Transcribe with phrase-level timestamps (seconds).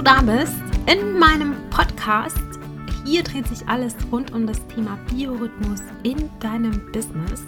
[0.00, 0.54] du da bist
[0.86, 2.38] in meinem Podcast.
[3.04, 7.42] Hier dreht sich alles rund um das Thema Biorhythmus in deinem Business.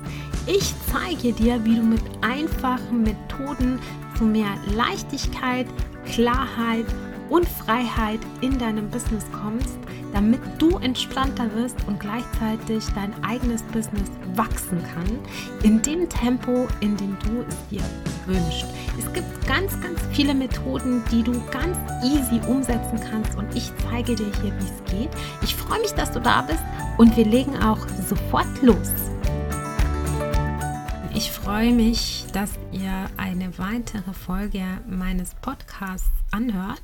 [0.46, 3.78] Ich zeige dir, wie du mit einfachen Methoden
[4.18, 5.66] zu mehr Leichtigkeit,
[6.04, 6.84] Klarheit
[7.32, 9.78] und Freiheit in deinem Business kommst,
[10.12, 15.18] damit du entspannter wirst und gleichzeitig dein eigenes Business wachsen kann,
[15.62, 17.82] in dem Tempo, in dem du es dir
[18.26, 18.66] wünschst.
[18.98, 24.14] Es gibt ganz, ganz viele Methoden, die du ganz easy umsetzen kannst und ich zeige
[24.14, 25.10] dir hier, wie es geht.
[25.40, 26.62] Ich freue mich, dass du da bist
[26.98, 28.90] und wir legen auch sofort los.
[31.14, 36.82] Ich freue mich, dass ihr eine weitere Folge meines Podcasts anhört.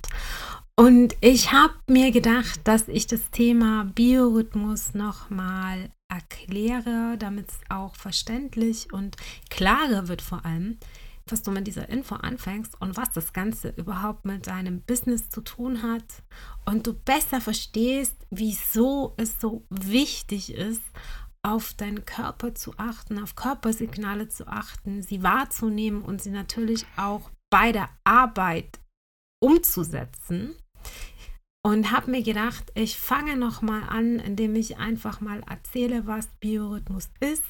[0.78, 7.96] Und ich habe mir gedacht, dass ich das Thema Biorhythmus nochmal erkläre, damit es auch
[7.96, 9.16] verständlich und
[9.50, 10.78] klarer wird vor allem,
[11.26, 15.40] was du mit dieser Info anfängst und was das Ganze überhaupt mit deinem Business zu
[15.40, 16.22] tun hat
[16.64, 20.82] und du besser verstehst, wieso es so wichtig ist,
[21.42, 27.32] auf deinen Körper zu achten, auf Körpersignale zu achten, sie wahrzunehmen und sie natürlich auch
[27.50, 28.78] bei der Arbeit
[29.40, 30.54] umzusetzen.
[31.62, 36.28] Und habe mir gedacht, ich fange noch mal an, indem ich einfach mal erzähle, was
[36.40, 37.42] Biorhythmus ist,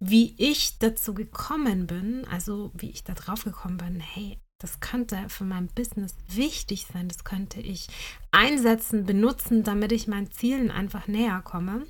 [0.00, 5.18] wie ich dazu gekommen bin, also wie ich da drauf gekommen bin, hey, das könnte
[5.28, 7.88] für mein Business wichtig sein, das könnte ich
[8.30, 11.86] einsetzen, benutzen, damit ich meinen Zielen einfach näher komme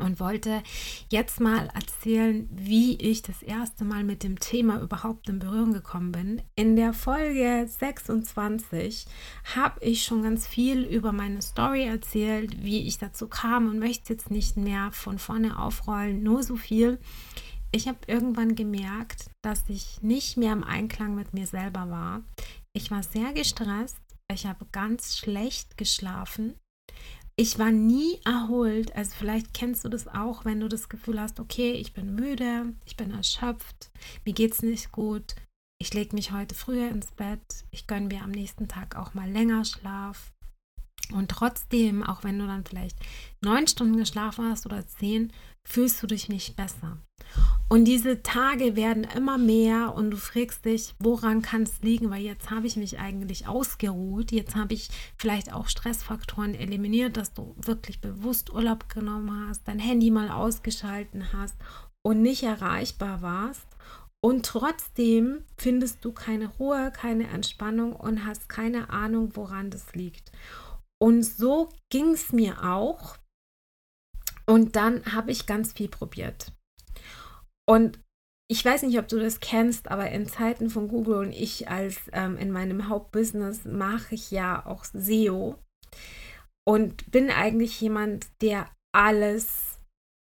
[0.00, 0.62] und wollte
[1.10, 6.12] jetzt mal erzählen, wie ich das erste Mal mit dem Thema überhaupt in Berührung gekommen
[6.12, 6.42] bin.
[6.56, 9.06] In der Folge 26
[9.54, 14.12] habe ich schon ganz viel über meine Story erzählt, wie ich dazu kam und möchte
[14.12, 16.98] jetzt nicht mehr von vorne aufrollen, nur so viel.
[17.72, 22.22] Ich habe irgendwann gemerkt, dass ich nicht mehr im Einklang mit mir selber war.
[22.72, 24.00] Ich war sehr gestresst,
[24.32, 26.54] ich habe ganz schlecht geschlafen
[27.40, 28.94] ich war nie erholt.
[28.94, 32.74] Also vielleicht kennst du das auch, wenn du das Gefühl hast, okay, ich bin müde,
[32.84, 33.90] ich bin erschöpft,
[34.26, 35.34] mir geht es nicht gut,
[35.80, 39.30] ich lege mich heute früher ins Bett, ich gönne mir am nächsten Tag auch mal
[39.30, 40.34] länger Schlaf.
[41.12, 42.96] Und trotzdem, auch wenn du dann vielleicht
[43.40, 45.32] neun Stunden geschlafen hast oder zehn,
[45.64, 46.98] fühlst du dich nicht besser.
[47.68, 52.22] Und diese Tage werden immer mehr und du fragst dich, woran kann es liegen, weil
[52.22, 57.54] jetzt habe ich mich eigentlich ausgeruht, jetzt habe ich vielleicht auch Stressfaktoren eliminiert, dass du
[57.58, 61.54] wirklich bewusst Urlaub genommen hast, dein Handy mal ausgeschalten hast
[62.02, 63.66] und nicht erreichbar warst.
[64.22, 70.30] Und trotzdem findest du keine Ruhe, keine Entspannung und hast keine Ahnung, woran das liegt.
[71.02, 73.16] Und so ging es mir auch.
[74.46, 76.52] Und dann habe ich ganz viel probiert.
[77.68, 78.00] Und
[78.50, 82.00] ich weiß nicht, ob du das kennst, aber in Zeiten von Google und ich als
[82.12, 85.56] ähm, in meinem Hauptbusiness mache ich ja auch SEO
[86.66, 89.78] und bin eigentlich jemand, der alles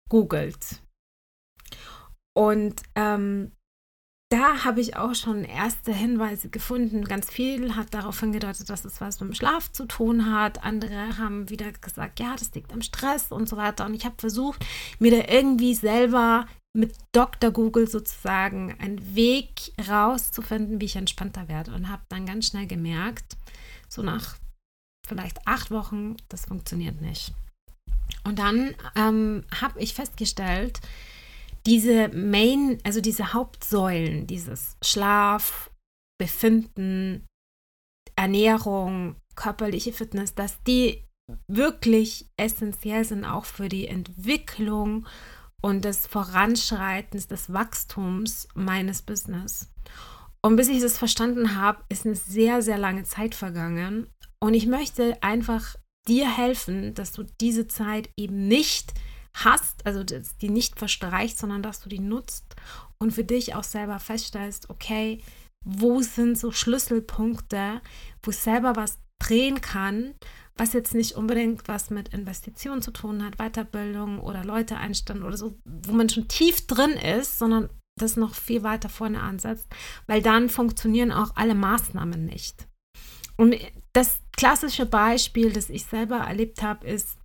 [0.09, 0.84] googelt.
[2.36, 3.54] Und ähm,
[4.30, 7.06] da habe ich auch schon erste Hinweise gefunden.
[7.06, 10.64] Ganz viel hat darauf hingedeutet, dass es was mit dem Schlaf zu tun hat.
[10.66, 13.86] Andere haben wieder gesagt, ja, das liegt am Stress und so weiter.
[13.86, 14.66] Und ich habe versucht,
[15.00, 17.52] mir da irgendwie selber mit Dr.
[17.52, 21.74] Google sozusagen einen Weg rauszufinden, wie ich entspannter werde.
[21.74, 23.38] Und habe dann ganz schnell gemerkt,
[23.88, 24.36] so nach
[25.08, 27.34] vielleicht acht Wochen, das funktioniert nicht.
[28.26, 30.82] Und dann ähm, habe ich festgestellt,
[31.67, 35.69] diese Main, also diese Hauptsäulen, dieses Schlaf,
[36.17, 37.28] Befinden,
[38.16, 41.03] Ernährung, körperliche Fitness, dass die
[41.47, 45.05] wirklich essentiell sind auch für die Entwicklung
[45.61, 49.69] und des Voranschreitens, des Wachstums meines Business.
[50.41, 54.07] Und bis ich das verstanden habe, ist eine sehr, sehr lange Zeit vergangen.
[54.39, 55.75] Und ich möchte einfach
[56.07, 58.94] dir helfen, dass du diese Zeit eben nicht
[59.43, 62.55] hast, also die nicht verstreicht, sondern dass du die nutzt
[62.97, 65.22] und für dich auch selber feststellst, okay,
[65.66, 67.81] wo sind so Schlüsselpunkte,
[68.23, 70.13] wo ich selber was drehen kann,
[70.55, 75.37] was jetzt nicht unbedingt was mit Investitionen zu tun hat, Weiterbildung oder Leute einstellen oder
[75.37, 77.69] so, wo man schon tief drin ist, sondern
[77.99, 79.67] das noch viel weiter vorne ansetzt,
[80.05, 82.67] weil dann funktionieren auch alle Maßnahmen nicht.
[83.35, 83.55] Und
[83.93, 87.17] das klassische Beispiel, das ich selber erlebt habe, ist,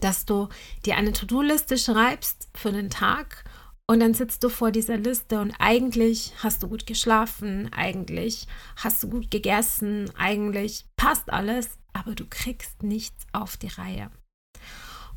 [0.00, 0.48] dass du
[0.84, 3.44] dir eine To-Do-Liste schreibst für den Tag
[3.86, 8.46] und dann sitzt du vor dieser Liste und eigentlich hast du gut geschlafen, eigentlich
[8.76, 14.10] hast du gut gegessen, eigentlich passt alles, aber du kriegst nichts auf die Reihe.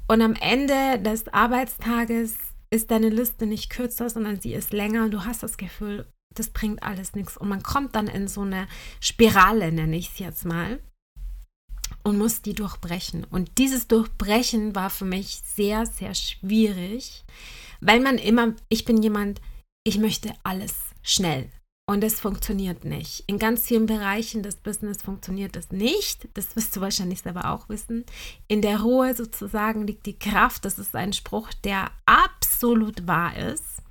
[0.09, 2.35] Und am Ende des Arbeitstages
[2.69, 6.49] ist deine Liste nicht kürzer, sondern sie ist länger und du hast das Gefühl, das
[6.49, 7.37] bringt alles nichts.
[7.37, 8.67] Und man kommt dann in so eine
[8.99, 10.79] Spirale, nenne ich es jetzt mal.
[12.03, 13.23] Und muss die durchbrechen.
[13.25, 17.25] Und dieses Durchbrechen war für mich sehr, sehr schwierig,
[17.81, 19.41] weil man immer, ich bin jemand,
[19.83, 21.49] ich möchte alles schnell.
[21.89, 23.23] Und es funktioniert nicht.
[23.27, 26.27] In ganz vielen Bereichen des Business funktioniert das nicht.
[26.33, 28.03] Das wirst du wahrscheinlich selber auch wissen.
[28.49, 30.65] In der Ruhe sozusagen liegt die Kraft.
[30.65, 33.81] Das ist ein Spruch, der absolut wahr ist.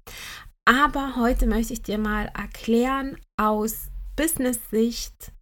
[0.67, 5.33] Aber heute möchte ich dir mal erklären aus Business-Sicht,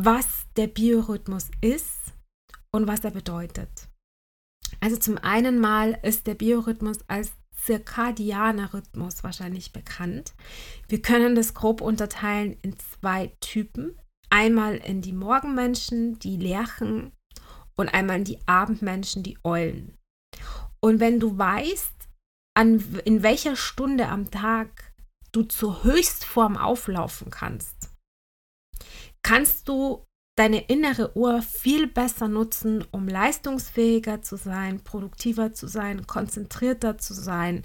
[0.00, 2.14] was der Biorhythmus ist
[2.70, 3.88] und was er bedeutet.
[4.80, 7.32] Also zum einen mal ist der Biorhythmus als
[7.64, 10.34] zirkadianer Rhythmus wahrscheinlich bekannt.
[10.86, 13.98] Wir können das grob unterteilen in zwei Typen.
[14.30, 17.12] Einmal in die Morgenmenschen, die Lerchen,
[17.74, 19.96] und einmal in die Abendmenschen, die Eulen.
[20.80, 22.08] Und wenn du weißt,
[22.54, 24.92] an, in welcher Stunde am Tag
[25.32, 27.90] du zur Höchstform auflaufen kannst,
[29.28, 36.06] kannst du deine innere Uhr viel besser nutzen, um leistungsfähiger zu sein, produktiver zu sein,
[36.06, 37.62] konzentrierter zu sein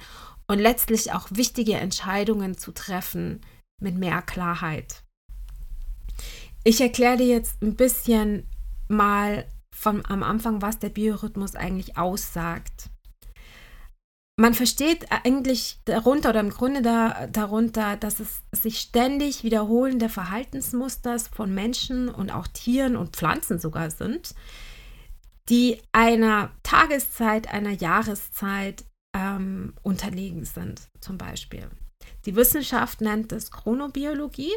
[0.47, 3.39] und letztlich auch wichtige Entscheidungen zu treffen
[3.81, 5.03] mit mehr Klarheit.
[6.65, 8.45] Ich erkläre dir jetzt ein bisschen
[8.89, 12.89] mal von am Anfang, was der Biorhythmus eigentlich aussagt
[14.35, 21.19] man versteht eigentlich darunter oder im Grunde da, darunter, dass es sich ständig wiederholende Verhaltensmuster
[21.19, 24.33] von Menschen und auch Tieren und Pflanzen sogar sind,
[25.49, 28.85] die einer Tageszeit, einer Jahreszeit
[29.15, 31.69] ähm, unterlegen sind, zum Beispiel.
[32.25, 34.53] Die Wissenschaft nennt es Chronobiologie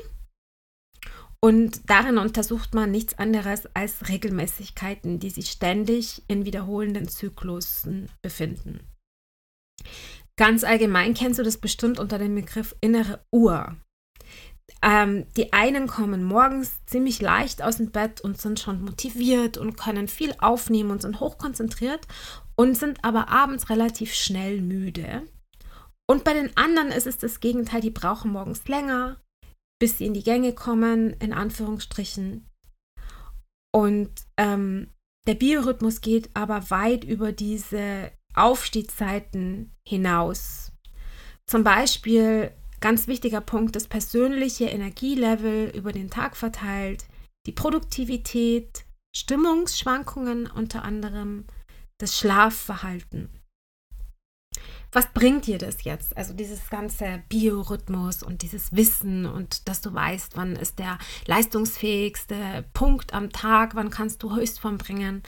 [1.41, 8.81] und darin untersucht man nichts anderes als Regelmäßigkeiten, die sich ständig in wiederholenden Zyklusen befinden.
[10.37, 13.77] Ganz allgemein kennst du das bestimmt unter dem Begriff innere Uhr.
[14.83, 19.77] Ähm, die einen kommen morgens ziemlich leicht aus dem Bett und sind schon motiviert und
[19.77, 22.07] können viel aufnehmen und sind hochkonzentriert
[22.57, 25.23] und sind aber abends relativ schnell müde.
[26.09, 29.21] Und bei den anderen ist es das Gegenteil, die brauchen morgens länger,
[29.81, 32.49] bis sie in die Gänge kommen, in Anführungsstrichen.
[33.75, 34.93] Und ähm,
[35.27, 40.73] der Biorhythmus geht aber weit über diese Aufstiegszeiten hinaus.
[41.47, 47.07] Zum Beispiel ganz wichtiger Punkt, das persönliche Energielevel über den Tag verteilt,
[47.47, 48.85] die Produktivität,
[49.15, 51.47] Stimmungsschwankungen unter anderem,
[51.99, 53.31] das Schlafverhalten.
[54.93, 56.17] Was bringt dir das jetzt?
[56.17, 62.65] Also dieses ganze Biorhythmus und dieses Wissen und dass du weißt, wann ist der leistungsfähigste
[62.73, 65.23] Punkt am Tag, wann kannst du Höchstform bringen.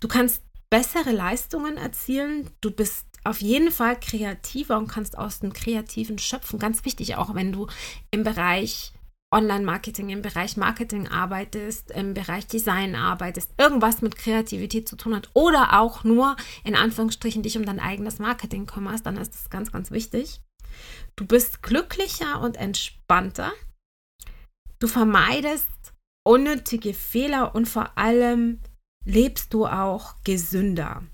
[0.00, 2.50] Du kannst bessere Leistungen erzielen.
[2.60, 6.58] Du bist auf jeden Fall kreativer und kannst aus dem Kreativen schöpfen.
[6.58, 7.66] Ganz wichtig, auch wenn du
[8.10, 8.92] im Bereich
[9.30, 15.28] Online-Marketing, im Bereich Marketing arbeitest, im Bereich Design arbeitest, irgendwas mit Kreativität zu tun hat
[15.34, 19.70] oder auch nur in Anführungsstrichen dich um dein eigenes Marketing kümmerst, dann ist das ganz,
[19.70, 20.40] ganz wichtig.
[21.16, 23.52] Du bist glücklicher und entspannter.
[24.78, 25.68] Du vermeidest
[26.24, 28.60] unnötige Fehler und vor allem
[29.04, 31.04] lebst du auch gesünder.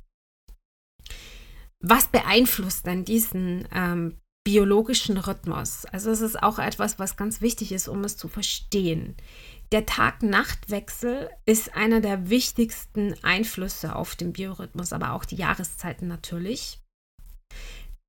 [1.80, 5.84] Was beeinflusst denn diesen ähm, biologischen Rhythmus?
[5.86, 9.16] Also es ist auch etwas, was ganz wichtig ist, um es zu verstehen.
[9.72, 16.80] Der Tag-Nacht-Wechsel ist einer der wichtigsten Einflüsse auf den Biorhythmus, aber auch die Jahreszeiten natürlich.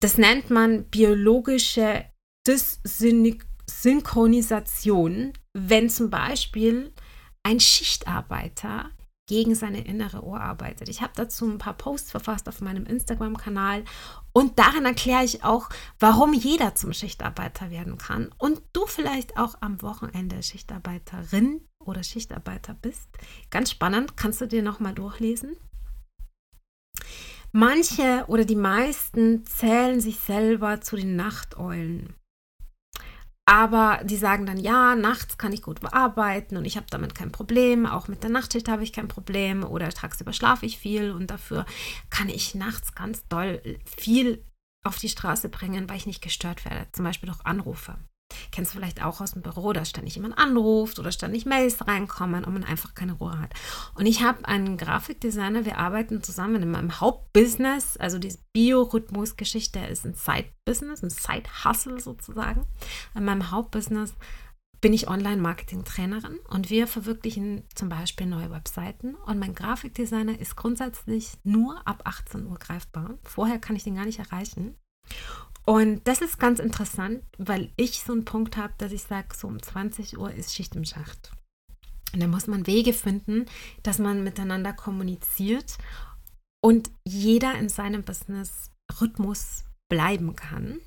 [0.01, 2.05] Das nennt man biologische
[2.47, 6.93] Dysynchronisation, wenn zum Beispiel
[7.43, 8.89] ein Schichtarbeiter
[9.27, 10.89] gegen seine innere Uhr arbeitet.
[10.89, 13.83] Ich habe dazu ein paar Posts verfasst auf meinem Instagram-Kanal
[14.33, 19.55] und darin erkläre ich auch, warum jeder zum Schichtarbeiter werden kann und du vielleicht auch
[19.61, 23.09] am Wochenende Schichtarbeiterin oder Schichtarbeiter bist.
[23.49, 25.55] Ganz spannend, kannst du dir nochmal durchlesen.
[27.51, 32.13] Manche oder die meisten zählen sich selber zu den Nachteulen.
[33.47, 37.31] Aber die sagen dann, ja, nachts kann ich gut arbeiten und ich habe damit kein
[37.31, 37.85] Problem.
[37.85, 41.65] Auch mit der Nachtschicht habe ich kein Problem oder tagsüber schlafe ich viel und dafür
[42.09, 44.43] kann ich nachts ganz doll viel
[44.83, 46.87] auf die Straße bringen, weil ich nicht gestört werde.
[46.91, 47.97] Zum Beispiel durch Anrufe.
[48.51, 52.43] Kennst du vielleicht auch aus dem Büro, dass ständig jemand anruft oder ständig Mails reinkommen
[52.43, 53.53] und man einfach keine Ruhe hat.
[53.95, 60.05] Und ich habe einen Grafikdesigner, wir arbeiten zusammen in meinem Hauptbusiness, also diese Biorhythmus-Geschichte ist
[60.05, 62.65] ein Side-Business, ein Side-Hustle sozusagen.
[63.13, 64.13] In meinem Hauptbusiness
[64.81, 71.31] bin ich Online-Marketing-Trainerin und wir verwirklichen zum Beispiel neue Webseiten und mein Grafikdesigner ist grundsätzlich
[71.43, 73.17] nur ab 18 Uhr greifbar.
[73.23, 74.75] Vorher kann ich den gar nicht erreichen.
[75.65, 79.47] Und das ist ganz interessant, weil ich so einen Punkt habe, dass ich sage, so
[79.47, 81.31] um 20 Uhr ist Schicht im Schacht.
[82.13, 83.45] Und da muss man Wege finden,
[83.83, 85.77] dass man miteinander kommuniziert
[86.63, 88.69] und jeder in seinem Business
[89.01, 90.79] Rhythmus bleiben kann.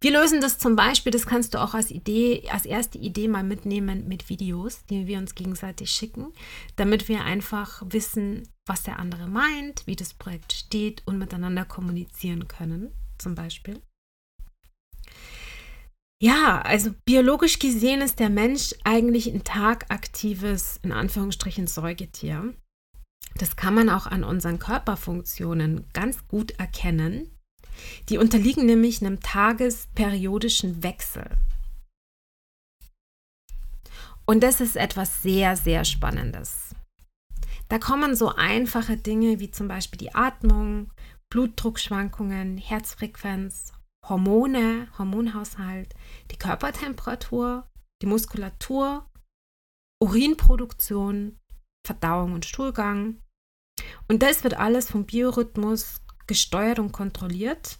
[0.00, 3.42] Wir lösen das zum Beispiel, das kannst du auch als Idee, als erste Idee mal
[3.42, 6.32] mitnehmen mit Videos, die wir uns gegenseitig schicken,
[6.76, 12.46] damit wir einfach wissen, was der andere meint, wie das Projekt steht und miteinander kommunizieren
[12.46, 13.80] können, zum Beispiel.
[16.22, 22.54] Ja, also biologisch gesehen ist der Mensch eigentlich ein tagaktives, in Anführungsstrichen, Säugetier.
[23.34, 27.30] Das kann man auch an unseren Körperfunktionen ganz gut erkennen.
[28.08, 31.36] Die unterliegen nämlich einem tagesperiodischen Wechsel.
[34.24, 36.74] Und das ist etwas sehr, sehr Spannendes.
[37.68, 40.90] Da kommen so einfache Dinge wie zum Beispiel die Atmung,
[41.28, 43.72] Blutdruckschwankungen, Herzfrequenz,
[44.08, 45.94] Hormone, Hormonhaushalt,
[46.30, 47.68] die Körpertemperatur,
[48.02, 49.08] die Muskulatur,
[50.02, 51.38] Urinproduktion,
[51.86, 53.20] Verdauung und Stuhlgang.
[54.08, 57.78] Und das wird alles vom Biorhythmus gesteuert und kontrolliert.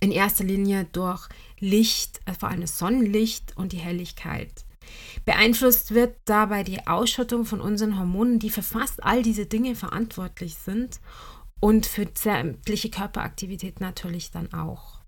[0.00, 4.64] In erster Linie durch Licht, äh, vor allem Sonnenlicht und die Helligkeit.
[5.24, 10.56] Beeinflusst wird dabei die Ausschüttung von unseren Hormonen, die für fast all diese Dinge verantwortlich
[10.56, 11.00] sind
[11.60, 15.01] und für sämtliche Körperaktivität natürlich dann auch.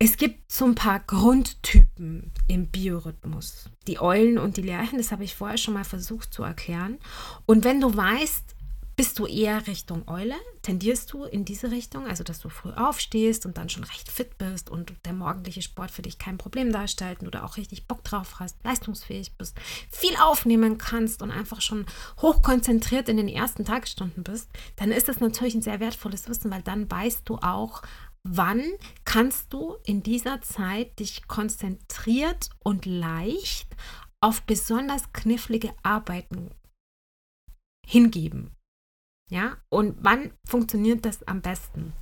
[0.00, 3.68] Es gibt so ein paar Grundtypen im Biorhythmus.
[3.88, 6.98] Die Eulen und die Lerchen, das habe ich vorher schon mal versucht zu erklären.
[7.46, 8.54] Und wenn du weißt,
[8.98, 10.34] bist du eher Richtung Eule?
[10.62, 14.36] Tendierst du in diese Richtung, also dass du früh aufstehst und dann schon recht fit
[14.38, 18.02] bist und der morgendliche Sport für dich kein Problem darstellt und du auch richtig Bock
[18.02, 19.56] drauf hast, leistungsfähig bist,
[19.88, 21.86] viel aufnehmen kannst und einfach schon
[22.20, 26.62] hochkonzentriert in den ersten Tagesstunden bist, dann ist das natürlich ein sehr wertvolles Wissen, weil
[26.62, 27.82] dann weißt du auch,
[28.30, 28.62] wann
[29.04, 33.68] kannst du in dieser Zeit dich konzentriert und leicht
[34.20, 36.50] auf besonders knifflige Arbeiten
[37.86, 38.50] hingeben.
[39.30, 41.92] Ja, und wann funktioniert das am besten?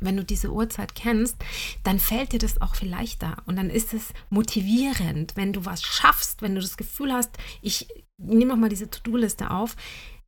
[0.00, 1.36] Wenn du diese Uhrzeit kennst,
[1.82, 5.82] dann fällt dir das auch viel leichter und dann ist es motivierend, wenn du was
[5.82, 9.76] schaffst, wenn du das Gefühl hast, ich nehme noch mal diese To-Do-Liste auf,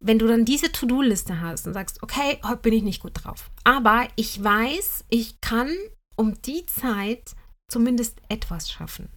[0.02, 3.50] wenn du dann diese To-Do-Liste hast und sagst, okay, heute bin ich nicht gut drauf,
[3.64, 5.70] aber ich weiß, ich kann
[6.16, 7.34] um die Zeit
[7.68, 9.08] zumindest etwas schaffen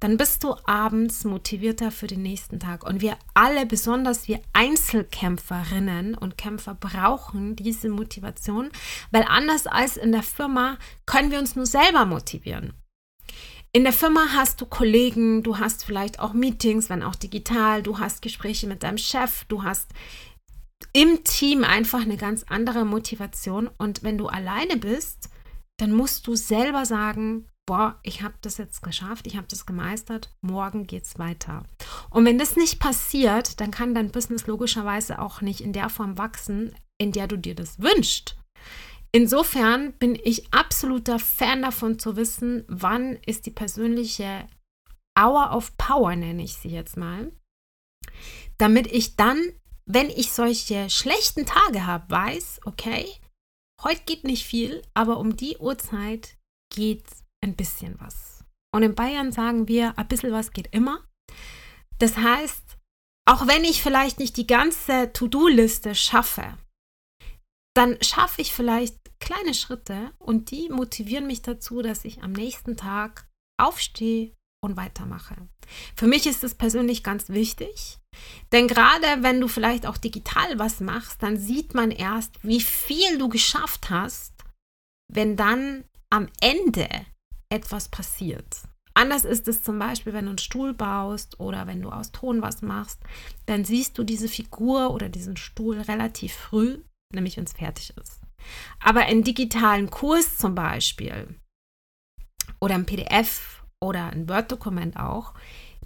[0.00, 2.84] dann bist du abends motivierter für den nächsten Tag.
[2.84, 8.70] Und wir alle, besonders wir Einzelkämpferinnen und Kämpfer, brauchen diese Motivation,
[9.10, 12.74] weil anders als in der Firma können wir uns nur selber motivieren.
[13.76, 17.98] In der Firma hast du Kollegen, du hast vielleicht auch Meetings, wenn auch digital, du
[17.98, 19.90] hast Gespräche mit deinem Chef, du hast
[20.94, 23.68] im Team einfach eine ganz andere Motivation.
[23.76, 25.28] Und wenn du alleine bist,
[25.76, 30.34] dann musst du selber sagen, boah, ich habe das jetzt geschafft, ich habe das gemeistert,
[30.40, 31.62] morgen geht es weiter.
[32.08, 36.16] Und wenn das nicht passiert, dann kann dein Business logischerweise auch nicht in der Form
[36.16, 38.38] wachsen, in der du dir das wünschst.
[39.12, 44.46] Insofern bin ich absoluter Fan davon zu wissen, wann ist die persönliche
[45.18, 47.32] Hour of Power, nenne ich sie jetzt mal,
[48.58, 49.40] damit ich dann,
[49.86, 53.06] wenn ich solche schlechten Tage habe, weiß, okay,
[53.82, 56.36] heute geht nicht viel, aber um die Uhrzeit
[56.74, 57.04] geht
[57.42, 58.44] ein bisschen was.
[58.74, 61.02] Und in Bayern sagen wir, ein bisschen was geht immer.
[61.98, 62.76] Das heißt,
[63.28, 66.58] auch wenn ich vielleicht nicht die ganze To-Do-Liste schaffe,
[67.76, 72.76] dann schaffe ich vielleicht kleine Schritte und die motivieren mich dazu, dass ich am nächsten
[72.76, 73.28] Tag
[73.60, 75.36] aufstehe und weitermache.
[75.96, 77.98] Für mich ist es persönlich ganz wichtig,
[78.52, 83.18] denn gerade wenn du vielleicht auch digital was machst, dann sieht man erst, wie viel
[83.18, 84.32] du geschafft hast,
[85.12, 86.88] wenn dann am Ende
[87.50, 88.62] etwas passiert.
[88.94, 92.40] Anders ist es zum Beispiel, wenn du einen Stuhl baust oder wenn du aus Ton
[92.40, 93.00] was machst,
[93.44, 96.78] dann siehst du diese Figur oder diesen Stuhl relativ früh,
[97.12, 98.20] nämlich wenn es fertig ist.
[98.80, 101.34] Aber in digitalen Kurs zum Beispiel
[102.60, 105.34] oder im PDF oder ein Word-Dokument auch,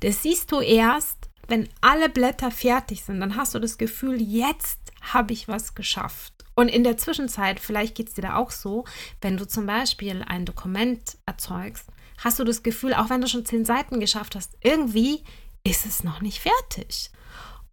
[0.00, 3.21] das siehst du erst, wenn alle Blätter fertig sind.
[3.21, 6.33] Dann hast du das Gefühl, jetzt habe ich was geschafft.
[6.55, 8.85] Und in der Zwischenzeit, vielleicht geht es dir da auch so,
[9.21, 11.87] wenn du zum Beispiel ein Dokument erzeugst,
[12.19, 15.25] hast du das Gefühl, auch wenn du schon zehn Seiten geschafft hast, irgendwie
[15.65, 17.11] ist es noch nicht fertig.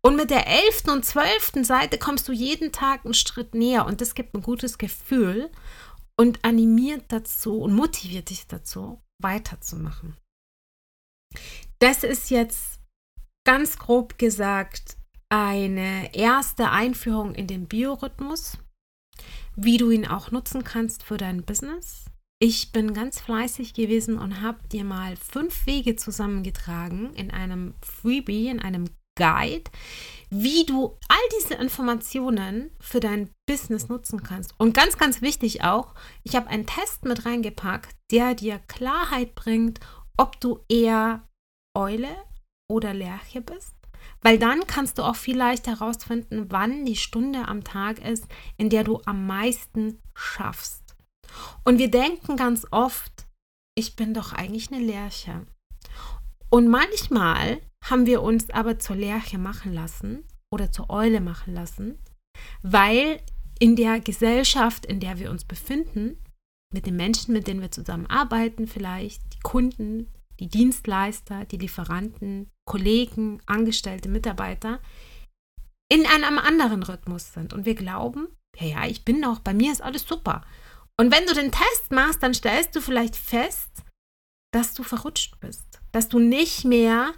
[0.07, 3.99] Und mit der elften und zwölften Seite kommst du jeden Tag einen Schritt näher und
[3.99, 5.49] das gibt ein gutes Gefühl
[6.17, 10.15] und animiert dazu und motiviert dich dazu, weiterzumachen.
[11.79, 12.79] Das ist jetzt
[13.45, 14.97] ganz grob gesagt
[15.29, 18.57] eine erste Einführung in den Biorhythmus
[19.57, 22.05] wie du ihn auch nutzen kannst für dein Business.
[22.39, 28.49] ich bin ganz fleißig gewesen und habe dir mal fünf Wege zusammengetragen in einem Freebie,
[28.49, 28.85] in einem
[29.17, 29.69] Guide,
[30.29, 34.53] wie du all diese Informationen für dein Business nutzen kannst.
[34.57, 35.93] Und ganz, ganz wichtig auch,
[36.23, 39.79] ich habe einen Test mit reingepackt, der dir Klarheit bringt,
[40.17, 41.23] ob du eher
[41.75, 42.15] Eule
[42.69, 43.75] oder Lerche bist.
[44.21, 48.25] Weil dann kannst du auch vielleicht herausfinden, wann die Stunde am Tag ist,
[48.57, 50.95] in der du am meisten schaffst.
[51.63, 53.27] Und wir denken ganz oft,
[53.75, 55.45] ich bin doch eigentlich eine Lerche.
[56.49, 61.97] Und manchmal haben wir uns aber zur Lerche machen lassen oder zur Eule machen lassen,
[62.61, 63.21] weil
[63.59, 66.17] in der Gesellschaft, in der wir uns befinden,
[66.73, 70.07] mit den Menschen, mit denen wir zusammenarbeiten, vielleicht die Kunden,
[70.39, 74.79] die Dienstleister, die Lieferanten, Kollegen, Angestellte, Mitarbeiter,
[75.89, 77.53] in einem anderen Rhythmus sind.
[77.53, 80.41] Und wir glauben, ja, ja, ich bin doch, bei mir ist alles super.
[80.99, 83.69] Und wenn du den Test machst, dann stellst du vielleicht fest,
[84.51, 87.13] dass du verrutscht bist, dass du nicht mehr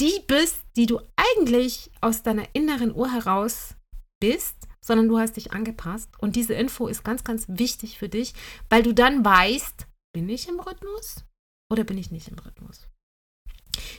[0.00, 3.76] die bist, die du eigentlich aus deiner inneren Uhr heraus
[4.20, 6.10] bist, sondern du hast dich angepasst.
[6.18, 8.34] Und diese Info ist ganz, ganz wichtig für dich,
[8.68, 11.24] weil du dann weißt, bin ich im Rhythmus
[11.70, 12.88] oder bin ich nicht im Rhythmus.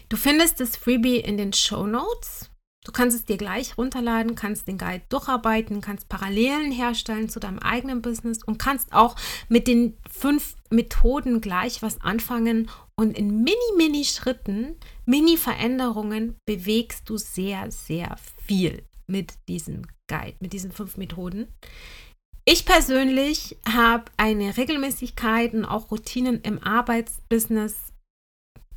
[0.10, 2.50] Du findest das Freebie in den Show Notes.
[2.84, 7.60] Du kannst es dir gleich runterladen, kannst den Guide durcharbeiten, kannst Parallelen herstellen zu deinem
[7.60, 9.15] eigenen Business und kannst auch
[9.50, 14.75] mit den fünf Methoden gleich was anfangen und in mini, mini Schritten,
[15.06, 21.48] mini Veränderungen bewegst du sehr, sehr viel mit diesem Guide, mit diesen fünf Methoden.
[22.46, 27.92] Ich persönlich habe eine Regelmäßigkeit und auch Routinen im Arbeitsbusiness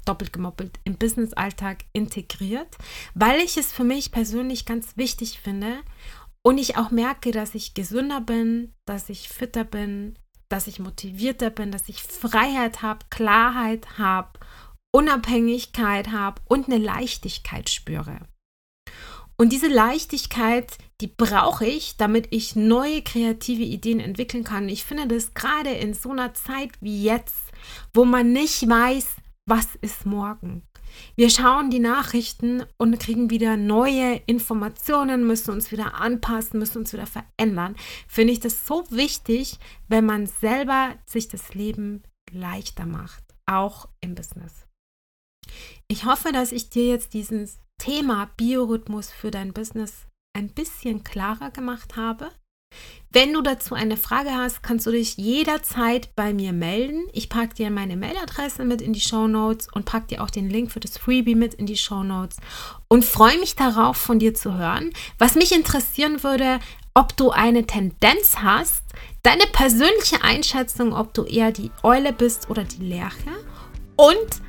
[0.05, 2.77] doppelt gemoppelt im Business-Alltag integriert,
[3.15, 5.79] weil ich es für mich persönlich ganz wichtig finde
[6.43, 11.51] und ich auch merke, dass ich gesünder bin, dass ich fitter bin, dass ich motivierter
[11.51, 14.39] bin, dass ich Freiheit habe, Klarheit habe,
[14.93, 18.21] Unabhängigkeit habe und eine Leichtigkeit spüre.
[19.37, 24.69] Und diese Leichtigkeit, die brauche ich, damit ich neue kreative Ideen entwickeln kann.
[24.69, 27.35] Ich finde das gerade in so einer Zeit wie jetzt,
[27.93, 30.63] wo man nicht weiß, was ist morgen?
[31.17, 36.93] Wir schauen die Nachrichten und kriegen wieder neue Informationen, müssen uns wieder anpassen, müssen uns
[36.93, 37.77] wieder verändern.
[38.09, 42.03] Finde ich das so wichtig, wenn man selber sich das Leben
[42.33, 44.67] leichter macht, auch im Business.
[45.89, 51.51] Ich hoffe, dass ich dir jetzt dieses Thema Biorhythmus für dein Business ein bisschen klarer
[51.51, 52.31] gemacht habe.
[53.15, 57.07] Wenn du dazu eine Frage hast, kannst du dich jederzeit bei mir melden.
[57.13, 60.51] Ich packe dir meine Mailadresse mit in die Show Notes und packe dir auch den
[60.51, 62.39] Link für das Freebie mit in die Show Notes
[62.89, 64.91] und freue mich darauf, von dir zu hören.
[65.17, 66.59] Was mich interessieren würde,
[66.93, 68.83] ob du eine Tendenz hast,
[69.23, 73.31] deine persönliche Einschätzung, ob du eher die Eule bist oder die Lerche
[73.95, 74.43] und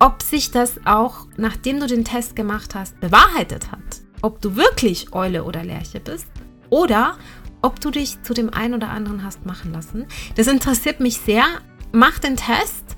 [0.00, 4.02] ob sich das auch, nachdem du den Test gemacht hast, bewahrheitet hat.
[4.20, 6.26] Ob du wirklich Eule oder Lerche bist
[6.68, 7.16] oder
[7.62, 10.06] ob du dich zu dem einen oder anderen hast machen lassen.
[10.36, 11.44] Das interessiert mich sehr.
[11.92, 12.96] Mach den Test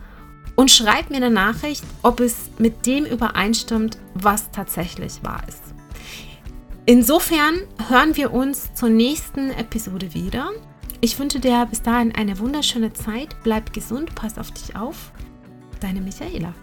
[0.57, 5.63] und schreib mir eine Nachricht, ob es mit dem übereinstimmt, was tatsächlich wahr ist.
[6.87, 7.55] Insofern
[7.89, 10.51] hören wir uns zur nächsten Episode wieder.
[11.01, 13.37] Ich wünsche dir bis dahin eine wunderschöne Zeit.
[13.43, 15.13] Bleib gesund, pass auf dich auf.
[15.81, 16.55] Deine Michaela.